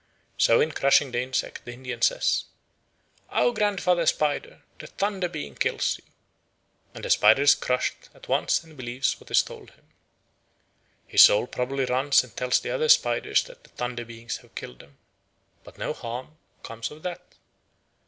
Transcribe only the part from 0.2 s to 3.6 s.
So in crushing the insect, the Indian says, "O